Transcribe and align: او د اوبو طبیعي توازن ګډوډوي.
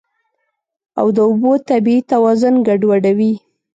او 0.99 1.07
د 1.15 1.17
اوبو 1.27 1.51
طبیعي 1.69 2.01
توازن 2.11 2.53
ګډوډوي. 2.67 3.33